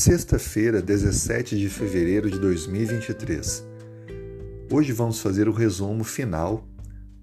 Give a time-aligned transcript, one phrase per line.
[0.00, 3.62] Sexta-feira, 17 de fevereiro de 2023.
[4.72, 6.66] Hoje vamos fazer o resumo final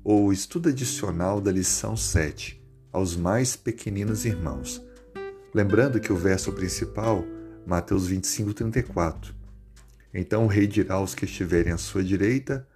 [0.04, 4.80] ou estudo adicional da lição 7, aos mais pequeninos irmãos.
[5.56, 7.26] Lembrando que o verso principal,
[7.66, 9.34] Mateus 25, 34.
[10.14, 12.68] Então o rei dirá aos que estiverem à sua direita: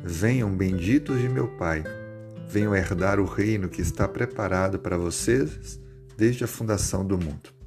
[0.00, 1.82] Venham benditos de meu Pai,
[2.48, 5.80] venham herdar o reino que está preparado para vocês
[6.16, 7.59] desde a fundação do mundo.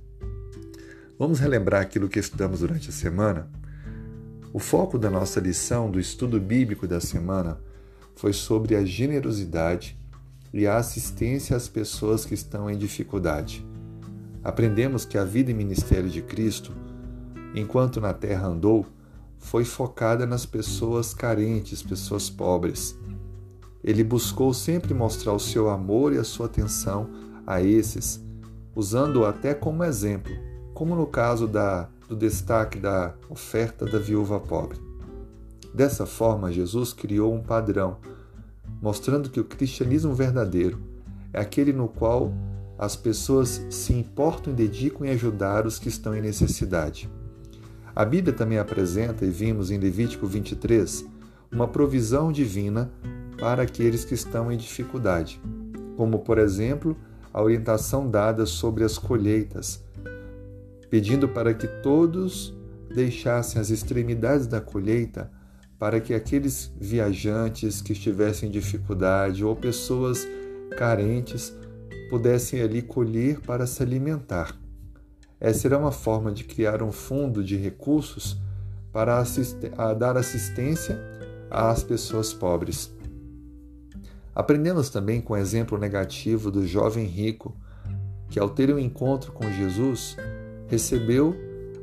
[1.17, 3.47] Vamos relembrar aquilo que estudamos durante a semana?
[4.51, 7.59] O foco da nossa lição do estudo bíblico da semana
[8.15, 9.95] foi sobre a generosidade
[10.51, 13.63] e a assistência às pessoas que estão em dificuldade.
[14.43, 16.73] Aprendemos que a vida e ministério de Cristo,
[17.53, 18.83] enquanto na terra andou,
[19.37, 22.97] foi focada nas pessoas carentes, pessoas pobres.
[23.83, 27.07] Ele buscou sempre mostrar o seu amor e a sua atenção
[27.45, 28.19] a esses,
[28.75, 34.77] usando-o até como exemplo como no caso da, do destaque da oferta da viúva pobre.
[35.73, 37.97] Dessa forma, Jesus criou um padrão,
[38.81, 40.79] mostrando que o cristianismo verdadeiro
[41.31, 42.31] é aquele no qual
[42.77, 47.09] as pessoas se importam e dedicam em ajudar os que estão em necessidade.
[47.95, 51.05] A Bíblia também apresenta, e vimos em Levítico 23,
[51.51, 52.91] uma provisão divina
[53.39, 55.39] para aqueles que estão em dificuldade,
[55.95, 56.97] como, por exemplo,
[57.31, 59.83] a orientação dada sobre as colheitas,
[60.93, 62.55] pedindo para que todos
[62.93, 65.31] deixassem as extremidades da colheita
[65.79, 70.27] para que aqueles viajantes que estivessem em dificuldade ou pessoas
[70.77, 71.51] carentes
[72.11, 74.55] pudessem ali colher para se alimentar.
[75.39, 78.37] Essa era uma forma de criar um fundo de recursos
[78.91, 79.57] para assist
[79.97, 80.99] dar assistência
[81.49, 82.95] às pessoas pobres.
[84.35, 87.57] Aprendemos também com o exemplo negativo do jovem rico,
[88.29, 90.15] que ao ter um encontro com Jesus,
[90.73, 91.35] recebeu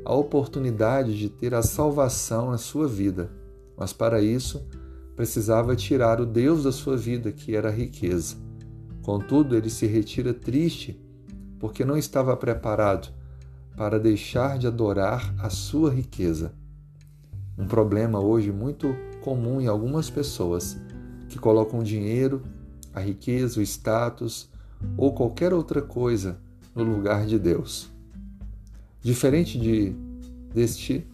[0.03, 3.31] a oportunidade de ter a salvação na sua vida,
[3.77, 4.61] mas para isso
[5.15, 8.35] precisava tirar o Deus da sua vida, que era a riqueza.
[9.01, 10.99] Contudo, ele se retira triste
[11.57, 13.13] porque não estava preparado
[13.77, 16.53] para deixar de adorar a sua riqueza.
[17.57, 20.77] Um problema hoje muito comum em algumas pessoas
[21.29, 22.41] que colocam dinheiro,
[22.93, 24.49] a riqueza, o status
[24.97, 26.41] ou qualquer outra coisa
[26.75, 27.90] no lugar de Deus.
[29.01, 29.95] Diferente de
[30.53, 31.07] deste,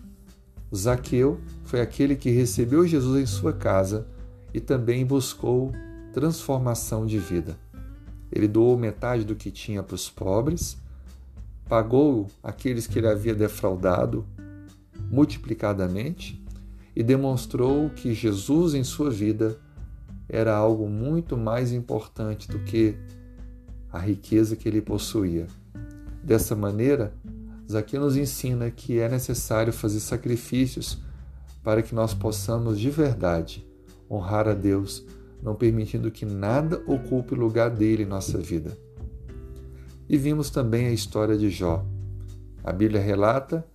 [0.76, 4.08] Zaqueu foi aquele que recebeu Jesus em sua casa
[4.54, 5.72] e também buscou
[6.12, 7.58] transformação de vida.
[8.32, 10.78] Ele doou metade do que tinha para os pobres,
[11.70, 14.26] pagou aqueles que ele havia defraudado
[15.10, 16.44] multiplicadamente
[16.96, 19.58] e demonstrou que Jesus em sua vida
[20.28, 22.98] era algo muito mais importante do que
[23.92, 25.48] a riqueza que ele possuía.
[26.22, 27.14] Dessa maneira,
[27.70, 31.00] Zaqueu nos ensina que é necessário fazer sacrifícios
[31.64, 33.68] para que nós possamos de verdade
[34.10, 35.06] honrar a Deus,
[35.44, 38.78] não permitindo que nada ocupe o lugar dele em nossa vida.
[40.08, 41.86] E vimos também a história de Jó.
[42.64, 43.66] A Bíblia relata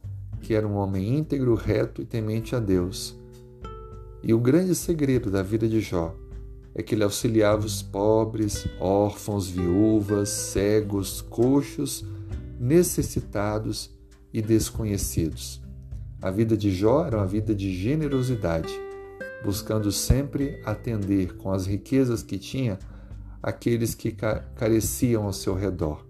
[0.41, 3.16] que era um homem íntegro, reto e temente a Deus.
[4.22, 6.14] E o grande segredo da vida de Jó
[6.75, 12.04] é que ele auxiliava os pobres, órfãos, viúvas, cegos, coxos
[12.62, 13.91] necessitados
[14.33, 15.61] e desconhecidos.
[16.23, 18.73] A vida de Jó era uma vida de generosidade,
[19.45, 22.78] buscando sempre atender com as riquezas que tinha
[23.43, 24.12] aqueles que
[24.55, 26.06] careciam ao seu redor.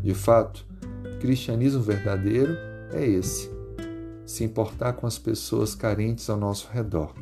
[0.00, 0.64] De fato,
[1.20, 2.56] cristianismo verdadeiro
[2.92, 3.50] é esse:
[4.24, 7.12] se importar com as pessoas carentes ao nosso redor.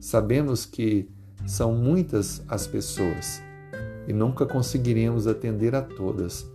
[0.00, 1.06] Sabemos que
[1.46, 3.42] são muitas as pessoas
[4.06, 6.50] e nunca conseguiremos atender a todas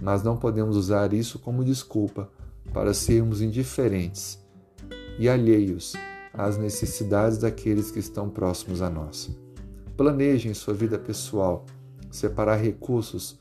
[0.00, 2.30] mas não podemos usar isso como desculpa
[2.72, 4.38] para sermos indiferentes
[5.18, 5.94] e alheios
[6.32, 9.30] às necessidades daqueles que estão próximos a nós.
[9.96, 11.66] Planeje em sua vida pessoal
[12.10, 13.38] separar recursos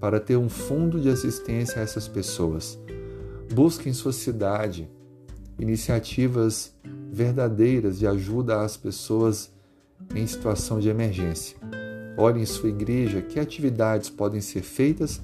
[0.00, 2.78] para ter um fundo de assistência a essas pessoas.
[3.52, 4.90] Busque em sua cidade
[5.58, 6.74] iniciativas
[7.12, 9.52] verdadeiras de ajuda às pessoas
[10.14, 11.56] em situação de emergência.
[12.16, 15.20] Olhe em sua igreja que atividades podem ser feitas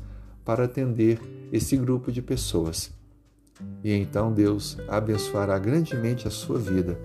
[0.46, 1.20] para atender
[1.52, 2.92] esse grupo de pessoas.
[3.82, 6.96] E então Deus abençoará grandemente a sua vida,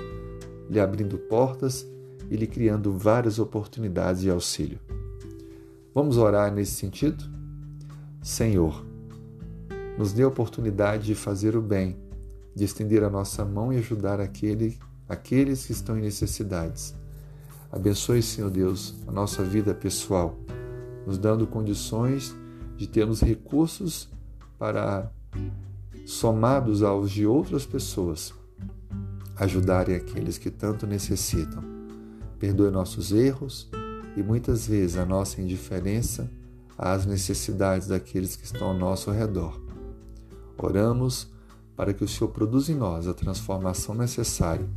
[0.69, 1.85] lhe abrindo portas
[2.29, 4.79] e lhe criando várias oportunidades de auxílio.
[5.93, 7.23] Vamos orar nesse sentido?
[8.21, 8.85] Senhor,
[9.97, 11.97] nos dê a oportunidade de fazer o bem,
[12.55, 14.77] de estender a nossa mão e ajudar aquele,
[15.09, 16.93] aqueles que estão em necessidades.
[17.71, 20.37] Abençoe, Senhor Deus, a nossa vida pessoal,
[21.07, 22.35] nos dando condições
[22.81, 24.09] de termos recursos
[24.57, 25.11] para
[26.03, 28.33] somados aos de outras pessoas,
[29.35, 31.63] ajudarem aqueles que tanto necessitam.
[32.39, 33.69] Perdoe nossos erros
[34.17, 36.27] e muitas vezes a nossa indiferença
[36.75, 39.61] às necessidades daqueles que estão ao nosso redor.
[40.57, 41.31] Oramos
[41.75, 44.67] para que o Senhor produza em nós a transformação necessária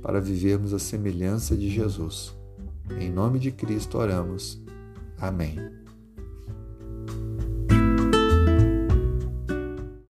[0.00, 2.32] para vivermos a semelhança de Jesus.
[3.00, 4.62] Em nome de Cristo oramos.
[5.18, 5.87] Amém.